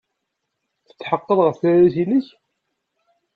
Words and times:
Tetḥeqqeḍ 0.87 1.39
ɣef 1.41 1.55
tririt-nnek? 1.61 2.27